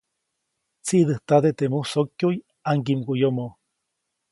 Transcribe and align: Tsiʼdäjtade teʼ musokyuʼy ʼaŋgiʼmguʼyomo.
Tsiʼdäjtade 0.85 1.49
teʼ 1.57 1.69
musokyuʼy 1.73 2.37
ʼaŋgiʼmguʼyomo. 2.63 3.45